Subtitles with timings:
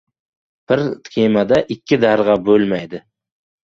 [0.71, 0.81] •Bir
[1.17, 3.09] kemada ikki darg‘a bo‘lmaydi.